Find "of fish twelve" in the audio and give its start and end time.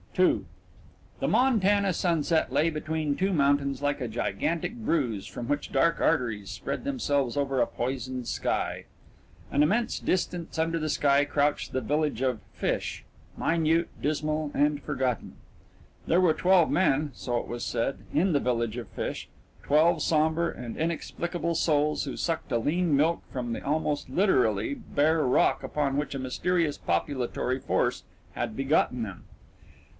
18.77-20.01